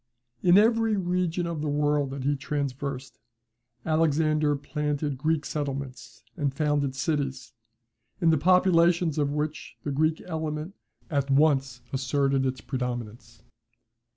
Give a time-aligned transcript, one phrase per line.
[0.41, 3.19] In every region of the world that he traversed,
[3.85, 7.53] Alexander planted Greek settlements, and founded cities,
[8.19, 10.73] in the populations of which the Greek element
[11.11, 13.43] at once asserted its predominance.